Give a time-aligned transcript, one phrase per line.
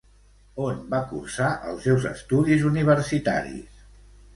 [0.67, 3.89] On va cursar els seus estudis universitaris?